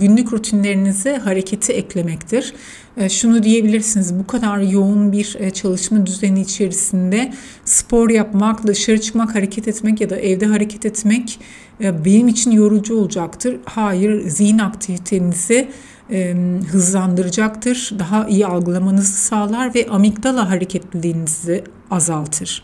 günlük 0.00 0.32
rutinlerinize 0.32 1.16
hareketi 1.16 1.72
eklemektir. 1.72 2.54
E, 2.96 3.08
şunu 3.08 3.42
diyebilirsiniz 3.42 4.18
bu 4.18 4.26
kadar 4.26 4.58
yoğun 4.58 5.12
bir 5.12 5.36
e, 5.38 5.50
çalışma 5.50 6.06
düzeni 6.06 6.40
içerisinde 6.40 7.32
spor 7.64 8.10
yapmak, 8.10 8.66
dışarı 8.66 9.00
çıkmak, 9.00 9.34
hareket 9.34 9.68
etmek 9.68 10.00
ya 10.00 10.10
da 10.10 10.16
evde 10.16 10.46
hareket 10.46 10.86
etmek 10.86 11.40
e, 11.80 12.04
benim 12.04 12.28
için 12.28 12.50
yorucu 12.50 12.98
olacaktır. 12.98 13.56
Hayır, 13.64 14.28
zihin 14.28 14.58
aktivitenizi 14.58 15.68
e, 16.10 16.34
hızlandıracaktır. 16.70 17.90
Daha 17.98 18.28
iyi 18.28 18.46
algılamanızı 18.46 19.12
sağlar 19.12 19.74
ve 19.74 19.86
amigdala 19.90 20.50
hareketliliğinizi 20.50 21.64
azaltır. 21.90 22.62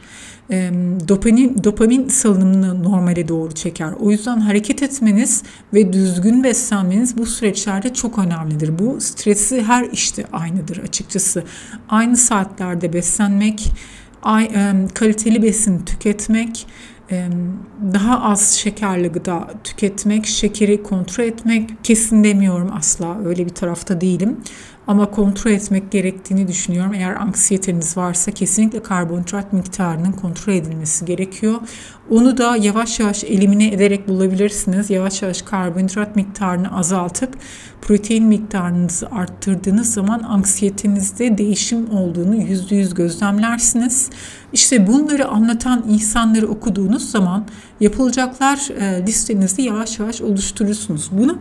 E, 0.50 0.70
dopamin, 1.08 1.64
dopamin 1.64 2.08
salınımını 2.08 2.82
normale 2.82 3.28
doğru 3.28 3.52
çeker. 3.52 3.92
O 4.00 4.10
yüzden 4.10 4.40
hareket 4.40 4.82
etmeniz 4.82 5.42
ve 5.74 5.92
düzgün 5.92 6.44
beslenmeniz 6.44 7.18
bu 7.18 7.26
süreçlerde 7.26 7.94
çok 7.94 8.18
önemlidir. 8.18 8.78
Bu 8.78 9.00
stresi 9.00 9.62
her 9.62 9.84
işte 9.92 10.24
aynıdır 10.32 10.76
açıkçası. 10.76 11.44
Aynı 11.88 12.16
saatlerde 12.16 12.92
beslenmek, 12.92 13.72
ay, 14.22 14.44
e, 14.44 14.72
kaliteli 14.94 15.42
besin 15.42 15.84
tüketmek, 15.84 16.66
daha 17.92 18.22
az 18.22 18.50
şekerli 18.50 19.08
gıda 19.08 19.50
tüketmek, 19.64 20.26
şekeri 20.26 20.82
kontrol 20.82 21.24
etmek 21.24 21.84
kesin 21.84 22.24
demiyorum 22.24 22.70
asla 22.72 23.18
öyle 23.24 23.46
bir 23.46 23.54
tarafta 23.54 24.00
değilim. 24.00 24.36
Ama 24.90 25.10
kontrol 25.10 25.50
etmek 25.50 25.90
gerektiğini 25.90 26.48
düşünüyorum. 26.48 26.94
Eğer 26.94 27.14
anksiyeteniz 27.14 27.96
varsa 27.96 28.30
kesinlikle 28.30 28.82
karbonhidrat 28.82 29.52
miktarının 29.52 30.12
kontrol 30.12 30.52
edilmesi 30.52 31.04
gerekiyor. 31.04 31.54
Onu 32.10 32.38
da 32.38 32.56
yavaş 32.56 33.00
yavaş 33.00 33.24
elimine 33.24 33.66
ederek 33.66 34.08
bulabilirsiniz. 34.08 34.90
Yavaş 34.90 35.22
yavaş 35.22 35.42
karbonhidrat 35.42 36.16
miktarını 36.16 36.78
azaltıp 36.78 37.34
protein 37.82 38.24
miktarınızı 38.24 39.08
arttırdığınız 39.10 39.94
zaman 39.94 40.22
anksiyetenizde 40.22 41.38
değişim 41.38 41.90
olduğunu 41.90 42.36
%100 42.36 42.94
gözlemlersiniz. 42.94 44.10
İşte 44.52 44.86
bunları 44.86 45.28
anlatan 45.28 45.84
insanları 45.88 46.48
okuduğunuz 46.48 47.10
zaman 47.10 47.46
yapılacaklar 47.80 48.70
e, 48.80 49.06
listenizi 49.06 49.62
yavaş 49.62 49.98
yavaş 49.98 50.20
oluşturursunuz. 50.20 51.08
Bunu 51.12 51.38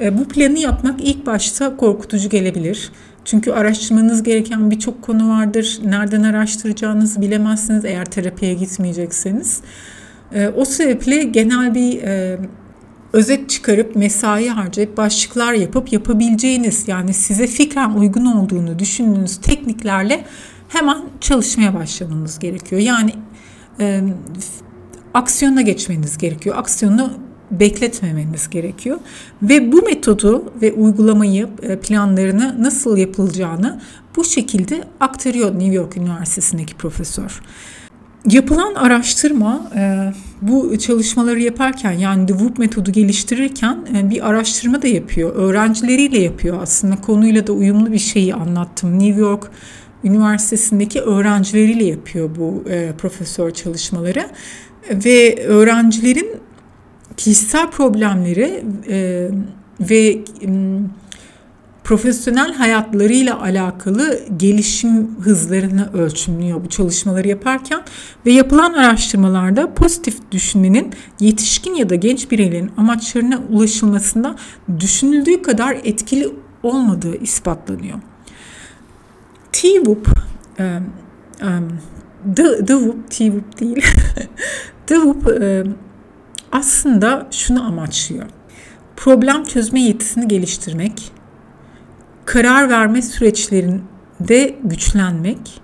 e, 0.00 0.18
bu 0.18 0.28
planı 0.28 0.58
yapmak 0.58 1.00
ilk 1.00 1.26
başta 1.26 1.76
korkutucu 1.76 2.28
gelebilir. 2.28 2.92
Çünkü 3.24 3.52
araştırmanız 3.52 4.22
gereken 4.22 4.70
birçok 4.70 5.02
konu 5.02 5.28
vardır. 5.28 5.78
Nereden 5.84 6.22
araştıracağınızı 6.22 7.20
bilemezsiniz 7.20 7.84
eğer 7.84 8.04
terapiye 8.04 8.54
gitmeyecekseniz. 8.54 9.60
E, 10.32 10.48
o 10.48 10.64
sebeple 10.64 11.22
genel 11.22 11.74
bir 11.74 12.02
e, 12.02 12.38
özet 13.12 13.50
çıkarıp 13.50 13.96
mesai 13.96 14.48
harcayıp 14.48 14.96
başlıklar 14.96 15.52
yapıp 15.52 15.92
yapabileceğiniz 15.92 16.88
yani 16.88 17.14
size 17.14 17.46
fikren 17.46 17.90
uygun 17.90 18.24
olduğunu 18.24 18.78
düşündüğünüz 18.78 19.36
tekniklerle 19.36 20.24
hemen 20.68 20.98
çalışmaya 21.20 21.74
başlamanız 21.74 22.38
gerekiyor. 22.38 22.82
Yani 22.82 23.12
e, 23.80 24.02
aksiyona 25.14 25.60
geçmeniz 25.60 26.18
gerekiyor. 26.18 26.56
Aksiyonu 26.58 27.27
bekletmemeniz 27.50 28.50
gerekiyor. 28.50 28.98
Ve 29.42 29.72
bu 29.72 29.82
metodu 29.82 30.52
ve 30.62 30.72
uygulamayı, 30.72 31.48
e, 31.62 31.80
planlarını 31.80 32.62
nasıl 32.62 32.96
yapılacağını 32.96 33.80
bu 34.16 34.24
şekilde 34.24 34.84
aktarıyor 35.00 35.54
New 35.54 35.74
York 35.74 35.96
Üniversitesi'ndeki 35.96 36.74
profesör. 36.74 37.40
Yapılan 38.30 38.74
araştırma 38.74 39.70
e, 39.76 40.12
bu 40.42 40.78
çalışmaları 40.78 41.40
yaparken 41.40 41.92
yani 41.92 42.26
The 42.26 42.32
Whoop 42.32 42.58
metodu 42.58 42.92
geliştirirken 42.92 43.78
e, 43.96 44.10
bir 44.10 44.28
araştırma 44.28 44.82
da 44.82 44.86
yapıyor. 44.86 45.34
Öğrencileriyle 45.34 46.18
yapıyor 46.18 46.62
aslında 46.62 46.96
konuyla 46.96 47.46
da 47.46 47.52
uyumlu 47.52 47.92
bir 47.92 47.98
şeyi 47.98 48.34
anlattım. 48.34 48.98
New 48.98 49.20
York 49.20 49.50
Üniversitesi'ndeki 50.04 51.00
öğrencileriyle 51.00 51.84
yapıyor 51.84 52.30
bu 52.36 52.64
profesör 52.98 53.50
çalışmaları 53.50 54.26
ve 54.90 55.46
öğrencilerin 55.46 56.47
kişisel 57.18 57.70
problemleri 57.70 58.64
e, 58.88 59.28
ve 59.80 60.24
profesyonel 61.84 62.54
hayatlarıyla 62.54 63.42
alakalı 63.42 64.20
gelişim 64.36 65.20
hızlarını 65.20 65.92
ölçümlüyor 65.92 66.64
bu 66.64 66.68
çalışmaları 66.68 67.28
yaparken 67.28 67.82
ve 68.26 68.32
yapılan 68.32 68.72
araştırmalarda 68.72 69.74
pozitif 69.74 70.30
düşünmenin 70.30 70.92
yetişkin 71.20 71.74
ya 71.74 71.90
da 71.90 71.94
genç 71.94 72.30
bireylerin 72.30 72.70
amaçlarına 72.76 73.40
ulaşılmasında 73.50 74.36
düşünüldüğü 74.80 75.42
kadar 75.42 75.76
etkili 75.84 76.30
olmadığı 76.62 77.16
ispatlanıyor. 77.16 77.98
T-Whoop, 79.52 80.06
um, 80.58 80.66
um, 81.42 81.78
The, 82.36 82.64
The 82.64 82.74
Whoop, 82.74 83.10
T-Whoop 83.10 83.60
değil, 83.60 83.84
The 84.86 84.94
Whoop 84.94 85.26
um, 85.26 85.87
aslında 86.52 87.28
şunu 87.30 87.66
amaçlıyor. 87.66 88.26
Problem 88.96 89.44
çözme 89.44 89.80
yetisini 89.80 90.28
geliştirmek, 90.28 91.12
karar 92.24 92.70
verme 92.70 93.02
süreçlerinde 93.02 94.58
güçlenmek, 94.64 95.60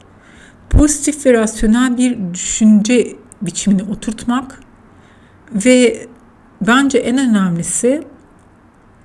pozitif 0.71 1.27
ve 1.27 1.33
rasyonel 1.33 1.97
bir 1.97 2.35
düşünce 2.35 3.17
biçimini 3.43 3.83
oturtmak 3.83 4.61
ve 5.53 6.07
bence 6.67 6.99
en 6.99 7.19
önemlisi 7.19 8.03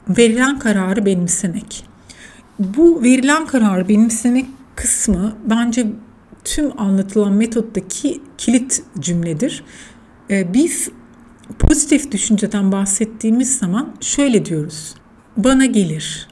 verilen 0.10 0.60
kararı 0.60 1.06
benimsemek. 1.06 1.86
Bu 2.60 3.04
verilen 3.04 3.46
kararı 3.46 3.90
benimsemek 3.90 4.46
kısmı 4.76 5.36
bence 5.46 5.88
tüm 6.44 6.82
anlatılan 6.82 7.34
metottaki 7.34 8.22
kilit 8.38 8.84
cümledir. 9.00 9.64
Ee, 10.30 10.54
biz 10.54 10.90
pozitif 11.60 12.12
düşünceden 12.12 12.72
bahsettiğimiz 12.72 13.58
zaman 13.58 13.96
şöyle 14.02 14.46
diyoruz. 14.46 14.96
Bana 15.38 15.66
gelir. 15.66 16.28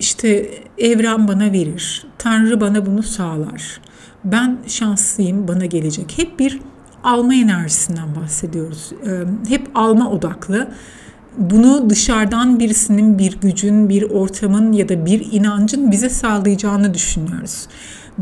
İşte 0.00 0.50
evren 0.78 1.28
bana 1.28 1.52
verir. 1.52 2.06
Tanrı 2.18 2.60
bana 2.60 2.86
bunu 2.86 3.02
sağlar. 3.02 3.80
Ben 4.24 4.58
şanslıyım, 4.66 5.48
bana 5.48 5.66
gelecek. 5.66 6.18
Hep 6.18 6.38
bir 6.38 6.60
alma 7.04 7.34
enerjisinden 7.34 8.16
bahsediyoruz. 8.16 8.92
Ee, 9.06 9.24
hep 9.48 9.68
alma 9.74 10.10
odaklı. 10.10 10.68
Bunu 11.38 11.90
dışarıdan 11.90 12.58
birisinin, 12.58 13.18
bir 13.18 13.40
gücün, 13.40 13.88
bir 13.88 14.02
ortamın 14.02 14.72
ya 14.72 14.88
da 14.88 15.06
bir 15.06 15.32
inancın 15.32 15.90
bize 15.90 16.10
sağlayacağını 16.10 16.94
düşünüyoruz. 16.94 17.66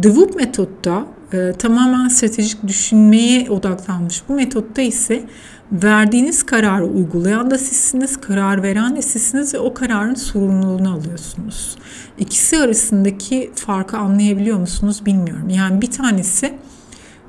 The 0.03 0.09
Whoop 0.09 0.37
metotta 0.37 1.07
e, 1.35 1.53
tamamen 1.53 2.09
stratejik 2.09 2.67
düşünmeye 2.67 3.51
odaklanmış. 3.51 4.23
Bu 4.29 4.35
metotta 4.35 4.83
ise 4.83 5.25
verdiğiniz 5.73 6.43
kararı 6.43 6.85
uygulayan 6.85 7.51
da 7.51 7.59
sizsiniz, 7.59 8.21
karar 8.21 8.63
veren 8.63 8.97
de 8.97 9.03
sizsiniz 9.03 9.55
ve 9.55 9.59
o 9.59 9.75
kararın 9.75 10.15
sorumluluğunu 10.15 10.95
alıyorsunuz. 10.95 11.77
İkisi 12.19 12.59
arasındaki 12.59 13.51
farkı 13.55 13.97
anlayabiliyor 13.97 14.59
musunuz 14.59 15.07
bilmiyorum. 15.07 15.49
Yani 15.49 15.81
bir 15.81 15.91
tanesi 15.91 16.55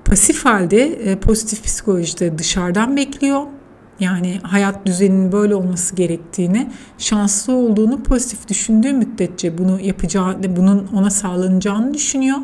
pasif 0.05 0.45
halde 0.45 0.83
e, 0.85 1.19
pozitif 1.19 1.63
psikolojide 1.63 2.37
dışarıdan 2.37 2.97
bekliyor. 2.97 3.43
Yani 3.99 4.39
hayat 4.43 4.85
düzeninin 4.85 5.31
böyle 5.31 5.55
olması 5.55 5.95
gerektiğini, 5.95 6.67
şanslı 6.97 7.53
olduğunu 7.53 8.03
pozitif 8.03 8.47
düşündüğü 8.47 8.93
müddetçe 8.93 9.57
bunu 9.57 9.79
yapacağı, 9.79 10.43
bunun 10.55 10.87
ona 10.93 11.09
sağlanacağını 11.09 11.93
düşünüyor. 11.93 12.37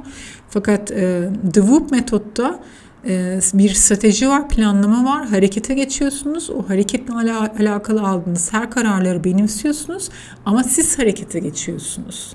Fakat 0.50 0.92
e, 0.92 1.30
The 1.54 1.62
Whoop 1.62 1.92
metotta 1.92 2.60
e, 3.08 3.40
bir 3.54 3.74
strateji 3.74 4.30
var, 4.30 4.50
planlama 4.50 5.06
var, 5.06 5.28
harekete 5.28 5.74
geçiyorsunuz. 5.74 6.50
O 6.50 6.70
hareketle 6.70 7.14
ala, 7.14 7.54
alakalı 7.60 8.02
aldığınız 8.02 8.54
her 8.54 8.72
kararları 8.72 9.24
benimsiyorsunuz 9.24 10.10
ama 10.46 10.64
siz 10.64 11.00
harekete 11.00 11.40
geçiyorsunuz. 11.40 12.34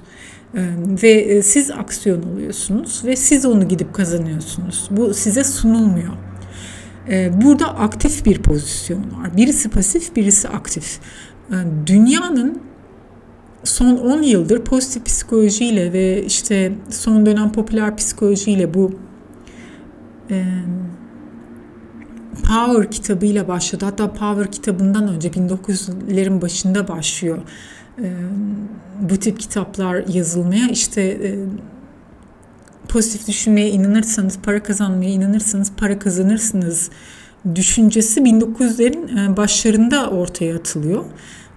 E, 0.55 0.61
ve 1.03 1.11
e, 1.11 1.43
siz 1.43 1.71
aksiyon 1.71 2.23
oluyorsunuz 2.23 3.03
ve 3.05 3.17
siz 3.17 3.45
onu 3.45 3.69
gidip 3.69 3.95
kazanıyorsunuz. 3.95 4.89
Bu 4.91 5.15
size 5.15 5.45
sunulmuyor. 5.45 6.26
E, 7.11 7.43
burada 7.43 7.79
aktif 7.79 8.27
bir 8.27 8.43
pozisyon 8.43 9.01
var. 9.01 9.37
Birisi 9.37 9.69
pasif, 9.69 10.17
birisi 10.17 10.49
aktif. 10.49 10.99
E, 11.51 11.55
dünyanın 11.87 12.61
son 13.65 13.97
10 13.97 14.23
yıldır 14.23 14.65
pozitif 14.65 15.07
psikolojiyle 15.07 15.93
ve 15.93 16.25
işte 16.25 16.73
son 16.91 17.27
dönem 17.27 17.53
popüler 17.53 17.97
psikolojiyle 17.97 18.75
bu 18.75 18.93
e, 20.31 20.45
Power 22.45 22.91
kitabıyla 22.91 23.49
başladı. 23.49 23.85
Hatta 23.85 24.13
Power 24.13 24.53
kitabından 24.53 25.09
önce 25.09 25.29
1900'lerin 25.29 26.43
başında 26.43 26.89
başlıyor. 26.89 27.39
E, 28.03 28.13
bu 29.01 29.17
tip 29.17 29.41
kitaplar 29.41 30.05
yazılmaya. 30.09 30.69
İşte 30.69 31.03
e, 31.03 31.35
pozitif 32.89 33.29
düşünmeye 33.29 33.71
inanırsanız, 33.71 34.39
para 34.39 34.63
kazanmaya 34.63 35.11
inanırsanız 35.11 35.73
para 35.77 35.99
kazanırsınız 35.99 36.91
düşüncesi 37.55 38.21
1900'lerin 38.21 39.37
başlarında 39.37 40.11
ortaya 40.11 40.57
atılıyor. 40.57 41.05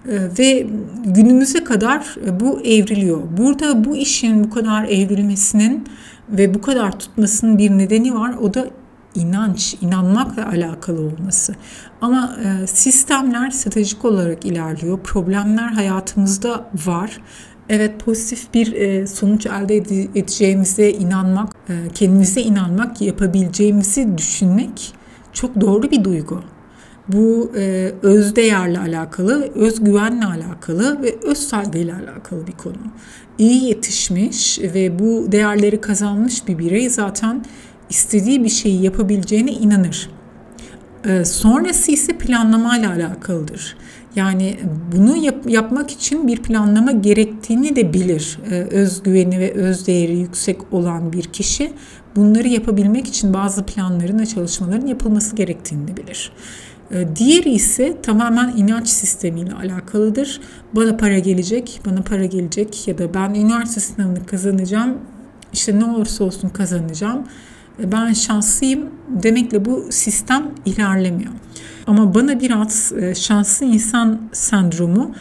Ee, 0.08 0.18
ve 0.38 0.66
günümüze 1.04 1.64
kadar 1.64 2.16
e, 2.26 2.40
bu 2.40 2.60
evriliyor. 2.60 3.20
Burada 3.36 3.84
bu 3.84 3.96
işin 3.96 4.44
bu 4.44 4.50
kadar 4.50 4.84
evrilmesinin 4.84 5.84
ve 6.28 6.54
bu 6.54 6.60
kadar 6.60 6.98
tutmasının 6.98 7.58
bir 7.58 7.70
nedeni 7.70 8.14
var. 8.14 8.34
O 8.42 8.54
da 8.54 8.66
inanç, 9.14 9.76
inanmakla 9.80 10.48
alakalı 10.48 11.00
olması. 11.00 11.54
Ama 12.00 12.36
e, 12.44 12.66
sistemler 12.66 13.50
stratejik 13.50 14.04
olarak 14.04 14.44
ilerliyor. 14.44 14.98
Problemler 14.98 15.68
hayatımızda 15.68 16.70
var. 16.86 17.20
Evet 17.72 18.04
pozitif 18.04 18.54
bir 18.54 18.72
e, 18.72 19.06
sonuç 19.06 19.46
elde 19.46 19.76
edeceğimize 19.76 20.90
inanmak, 20.90 21.52
kendimize 21.94 22.40
inanmak, 22.40 23.00
yapabileceğimizi 23.00 24.18
düşünmek 24.18 24.92
çok 25.32 25.60
doğru 25.60 25.90
bir 25.90 26.04
duygu. 26.04 26.42
Bu 27.08 27.52
e, 27.56 27.92
öz 28.02 28.36
değerle 28.36 28.78
alakalı, 28.78 29.50
özgüvenle 29.54 30.24
alakalı 30.24 31.02
ve 31.02 31.14
öz 31.22 31.38
saygıyla 31.38 31.96
alakalı 31.96 32.46
bir 32.46 32.52
konu. 32.52 32.76
İyi 33.38 33.64
yetişmiş 33.64 34.58
ve 34.58 34.98
bu 34.98 35.32
değerleri 35.32 35.80
kazanmış 35.80 36.48
bir 36.48 36.58
birey 36.58 36.90
zaten 36.90 37.44
istediği 37.90 38.44
bir 38.44 38.48
şeyi 38.48 38.82
yapabileceğine 38.82 39.52
inanır. 39.52 40.10
E, 41.04 41.24
sonrası 41.24 41.92
ise 41.92 42.12
planlamayla 42.18 42.90
alakalıdır. 42.90 43.76
Yani 44.16 44.58
bunu 44.92 45.16
yap, 45.16 45.50
yapmak 45.50 45.90
için 45.90 46.26
bir 46.28 46.42
planlama 46.42 46.92
gerektiğini 46.92 47.76
de 47.76 47.92
bilir. 47.92 48.38
Ee, 48.50 48.54
özgüveni 48.54 49.38
ve 49.40 49.52
özdeğeri 49.52 50.18
yüksek 50.18 50.72
olan 50.72 51.12
bir 51.12 51.22
kişi 51.22 51.72
bunları 52.16 52.48
yapabilmek 52.48 53.08
için 53.08 53.34
bazı 53.34 53.66
planların 53.66 54.18
ve 54.18 54.26
çalışmaların 54.26 54.86
yapılması 54.86 55.36
gerektiğini 55.36 55.88
de 55.88 55.96
bilir. 55.96 56.32
Ee, 56.92 57.16
diğeri 57.16 57.50
ise 57.50 57.96
tamamen 58.02 58.56
inanç 58.56 58.88
sistemiyle 58.88 59.52
alakalıdır. 59.52 60.40
Bana 60.72 60.96
para 60.96 61.18
gelecek, 61.18 61.80
bana 61.86 62.02
para 62.02 62.24
gelecek 62.24 62.88
ya 62.88 62.98
da 62.98 63.14
ben 63.14 63.34
üniversite 63.34 63.80
sınavını 63.80 64.26
kazanacağım. 64.26 64.98
İşte 65.52 65.78
ne 65.78 65.84
olursa 65.84 66.24
olsun 66.24 66.48
kazanacağım. 66.48 67.24
Ee, 67.80 67.92
ben 67.92 68.12
şanslıyım 68.12 68.90
demekle 69.08 69.64
bu 69.64 69.86
sistem 69.90 70.50
ilerlemiyor. 70.64 71.32
Ama 71.86 72.14
bana 72.14 72.40
biraz 72.40 72.92
e, 72.92 73.14
şanslı 73.14 73.66
insan 73.66 74.20
sendromu 74.32 75.14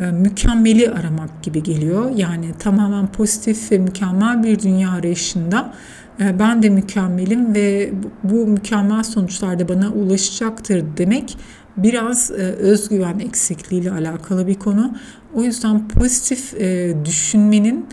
e, 0.00 0.04
mükemmeli 0.04 0.90
aramak 0.90 1.42
gibi 1.42 1.62
geliyor. 1.62 2.10
Yani 2.16 2.46
tamamen 2.58 3.06
pozitif 3.06 3.72
ve 3.72 3.78
mükemmel 3.78 4.42
bir 4.42 4.58
dünya 4.58 4.90
arayışında 4.90 5.74
e, 6.20 6.38
ben 6.38 6.62
de 6.62 6.68
mükemmelim 6.68 7.54
ve 7.54 7.92
bu 8.24 8.46
mükemmel 8.46 9.02
sonuçlar 9.02 9.58
da 9.58 9.68
bana 9.68 9.88
ulaşacaktır 9.88 10.84
demek 10.96 11.36
biraz 11.76 12.30
e, 12.30 12.34
özgüven 12.34 13.18
eksikliğiyle 13.18 13.90
alakalı 13.90 14.46
bir 14.46 14.54
konu. 14.54 14.94
O 15.34 15.42
yüzden 15.42 15.88
pozitif 15.88 16.54
e, 16.54 16.96
düşünmenin 17.04 17.86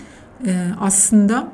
aslında 0.80 1.52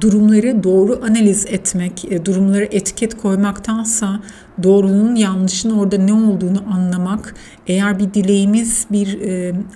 durumları 0.00 0.62
doğru 0.62 1.00
analiz 1.04 1.46
etmek, 1.46 2.08
durumları 2.24 2.64
etiket 2.64 3.16
koymaktansa 3.16 4.20
doğrunun 4.62 5.14
yanlışın 5.14 5.70
orada 5.70 5.96
ne 5.96 6.12
olduğunu 6.12 6.64
anlamak, 6.72 7.34
eğer 7.66 7.98
bir 7.98 8.14
dileğimiz, 8.14 8.86
bir 8.90 9.18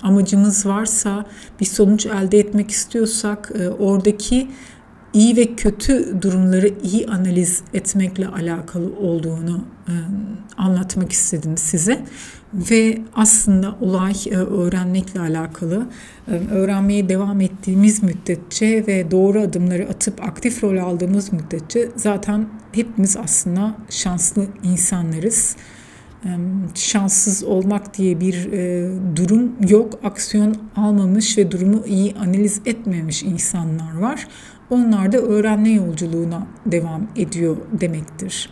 amacımız 0.02 0.66
varsa, 0.66 1.24
bir 1.60 1.66
sonuç 1.66 2.06
elde 2.06 2.38
etmek 2.38 2.70
istiyorsak 2.70 3.52
oradaki 3.78 4.48
iyi 5.16 5.36
ve 5.36 5.54
kötü 5.54 6.22
durumları 6.22 6.70
iyi 6.82 7.06
analiz 7.06 7.62
etmekle 7.74 8.28
alakalı 8.28 8.96
olduğunu 9.00 9.64
e, 9.88 9.92
anlatmak 10.56 11.12
istedim 11.12 11.56
size. 11.56 12.04
Ve 12.54 12.98
aslında 13.14 13.76
olay 13.80 14.14
e, 14.30 14.36
öğrenmekle 14.36 15.20
alakalı. 15.20 15.86
E, 16.28 16.32
öğrenmeye 16.32 17.08
devam 17.08 17.40
ettiğimiz 17.40 18.02
müddetçe 18.02 18.86
ve 18.86 19.10
doğru 19.10 19.40
adımları 19.40 19.88
atıp 19.88 20.22
aktif 20.24 20.64
rol 20.64 20.76
aldığımız 20.76 21.32
müddetçe 21.32 21.88
zaten 21.96 22.48
hepimiz 22.72 23.16
aslında 23.16 23.76
şanslı 23.90 24.46
insanlarız. 24.62 25.56
şanssız 26.74 27.44
olmak 27.44 27.98
diye 27.98 28.20
bir 28.20 28.48
durum 29.16 29.52
yok. 29.68 29.98
Aksiyon 30.04 30.56
almamış 30.76 31.38
ve 31.38 31.50
durumu 31.50 31.86
iyi 31.86 32.14
analiz 32.14 32.60
etmemiş 32.66 33.22
insanlar 33.22 33.98
var. 33.98 34.26
Onlar 34.70 35.12
da 35.12 35.18
öğrenme 35.18 35.70
yolculuğuna 35.70 36.46
devam 36.66 37.06
ediyor 37.16 37.56
demektir. 37.80 38.50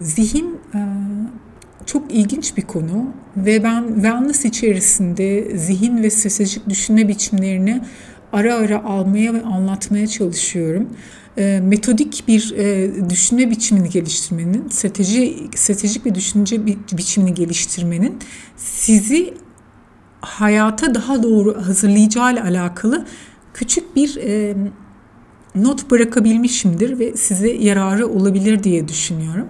Zihin 0.00 0.60
çok 1.86 2.12
ilginç 2.14 2.56
bir 2.56 2.62
konu 2.62 3.06
ve 3.36 3.64
ben 3.64 3.86
wellness 3.94 4.44
içerisinde 4.44 5.56
zihin 5.58 6.02
ve 6.02 6.10
stratejik 6.10 6.68
düşünme 6.68 7.08
biçimlerini 7.08 7.82
ara 8.32 8.54
ara 8.54 8.84
almaya 8.84 9.34
ve 9.34 9.42
anlatmaya 9.42 10.06
çalışıyorum. 10.06 10.88
Metodik 11.62 12.24
bir 12.28 12.54
düşünme 13.10 13.50
biçimini 13.50 13.88
geliştirmenin, 13.88 14.68
strateji 14.68 15.36
stratejik 15.54 16.04
bir 16.04 16.14
düşünce 16.14 16.66
bi- 16.66 16.78
biçimini 16.92 17.34
geliştirmenin 17.34 18.18
sizi 18.56 19.34
hayata 20.20 20.94
daha 20.94 21.22
doğru 21.22 21.66
hazırlayacağı 21.66 22.32
ile 22.32 22.42
alakalı 22.42 23.06
küçük 23.54 23.96
bir 23.96 24.18
not 25.54 25.90
bırakabilmişimdir 25.90 26.98
ve 26.98 27.16
size 27.16 27.50
yararı 27.50 28.06
olabilir 28.08 28.62
diye 28.62 28.88
düşünüyorum. 28.88 29.48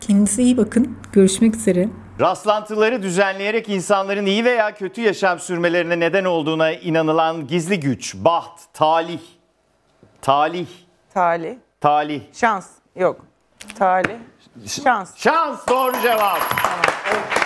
Kendinize 0.00 0.42
iyi 0.42 0.56
bakın. 0.56 0.96
Görüşmek 1.12 1.56
üzere. 1.56 1.88
Rastlantıları 2.20 3.02
düzenleyerek 3.02 3.68
insanların 3.68 4.26
iyi 4.26 4.44
veya 4.44 4.74
kötü 4.74 5.00
yaşam 5.00 5.38
sürmelerine 5.38 6.00
neden 6.00 6.24
olduğuna 6.24 6.72
inanılan 6.72 7.46
gizli 7.46 7.80
güç, 7.80 8.14
baht, 8.14 8.60
talih, 8.72 9.20
talih, 10.22 10.66
Talih. 11.14 11.54
talih, 11.80 12.20
Şans. 12.32 12.66
Yok. 12.96 13.26
Talih. 13.78 14.16
Şans. 14.66 15.10
şans 15.16 15.68
doğru 15.68 15.92
cevap. 16.02 16.40
Tamam. 16.62 17.43